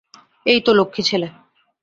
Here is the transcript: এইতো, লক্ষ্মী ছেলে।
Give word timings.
এইতো, 0.45 0.71
লক্ষ্মী 0.73 1.01
ছেলে। 1.03 1.27